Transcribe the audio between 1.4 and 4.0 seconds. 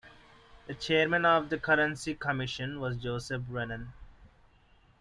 the Currency Commission was Joseph Brennan.